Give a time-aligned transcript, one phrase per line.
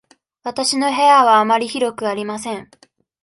[0.43, 2.71] わたしの部屋はあまり広くありません。